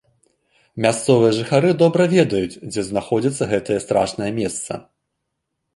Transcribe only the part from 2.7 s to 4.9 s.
дзе знаходзіцца гэтае страшнае месца.